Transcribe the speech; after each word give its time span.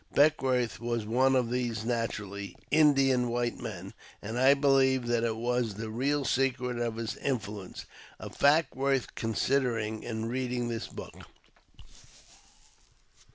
Beckwourth 0.15 0.79
was 0.79 1.05
one 1.05 1.35
of 1.35 1.51
these 1.51 1.85
naturally 1.85 2.55
*' 2.63 2.71
Indian 2.81 3.29
white 3.29 3.59
men," 3.59 3.93
and 4.19 4.39
I 4.39 4.55
believe 4.55 5.05
that 5.05 5.23
it 5.23 5.35
was 5.35 5.75
the 5.75 5.91
real 5.91 6.25
secret 6.25 6.79
of 6.79 6.95
his 6.95 7.17
influence— 7.17 7.85
a 8.19 8.31
fact 8.31 8.75
worth 8.75 9.13
considering 9.13 10.01
in 10.01 10.25
reading 10.25 10.69
this 10.69 10.87
book. 10.87 11.13